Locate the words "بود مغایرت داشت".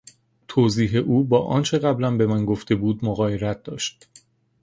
2.75-4.09